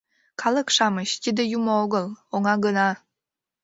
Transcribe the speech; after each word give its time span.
«Калык-шамыч, 0.41 1.09
тиде 1.23 1.43
юмо 1.57 1.73
огыл, 1.83 2.05
оҥа 2.35 2.55
гына. 2.65 2.89